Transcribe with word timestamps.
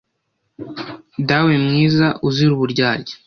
Dawe 1.27 1.53
mwiza 1.65 2.07
uzira 2.27 2.51
uburyarya 2.53 3.15